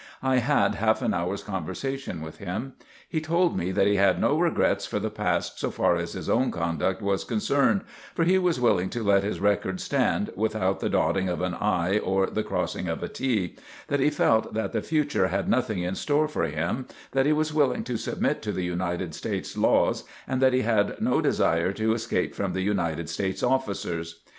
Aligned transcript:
I 0.23 0.37
had 0.37 0.73
half 0.73 1.03
an 1.03 1.13
hour's 1.13 1.43
conversation 1.43 2.23
with 2.23 2.37
him. 2.39 2.73
He 3.07 3.21
told 3.21 3.55
me 3.55 3.69
that 3.71 3.85
he 3.85 3.97
had 3.97 4.19
no 4.19 4.35
regrets 4.35 4.87
for 4.87 4.97
the 4.99 5.11
past 5.11 5.59
so 5.59 5.69
far 5.69 5.95
as 5.95 6.13
his 6.13 6.27
own 6.27 6.49
conduct 6.49 7.03
was 7.03 7.23
concerned; 7.23 7.81
that 8.15 8.25
he 8.25 8.39
was 8.39 8.59
willing 8.59 8.89
to 8.89 9.03
let 9.03 9.21
his 9.21 9.39
record 9.39 9.79
stand 9.79 10.31
without 10.35 10.79
the 10.79 10.89
dotting 10.89 11.29
of 11.29 11.39
an 11.41 11.53
i 11.53 11.99
or 11.99 12.25
the 12.25 12.41
crossing 12.41 12.87
of 12.87 13.03
a 13.03 13.07
t; 13.07 13.55
that 13.89 13.99
he 13.99 14.09
felt 14.09 14.55
that 14.55 14.71
the 14.71 14.81
future 14.81 15.27
had 15.27 15.47
nothing 15.47 15.83
in 15.83 15.93
store 15.93 16.27
for 16.27 16.45
him; 16.45 16.87
that 17.11 17.27
he 17.27 17.31
was 17.31 17.53
willing 17.53 17.83
to 17.83 17.95
submit 17.95 18.41
to 18.41 18.51
the 18.51 18.65
United 18.65 19.13
States 19.13 19.55
laws; 19.55 20.03
and 20.27 20.41
that 20.41 20.53
he 20.53 20.63
had 20.63 20.99
no 20.99 21.21
desire 21.21 21.71
to 21.71 21.93
escape 21.93 22.33
from 22.33 22.53
the 22.53 22.63
United 22.63 23.07
States 23.07 23.43
officers. 23.43 24.21